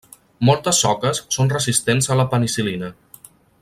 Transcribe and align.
Moltes 0.47 0.79
soques 0.85 1.21
són 1.37 1.53
resistents 1.53 2.11
a 2.15 2.19
la 2.23 2.29
penicil·lina. 2.35 2.95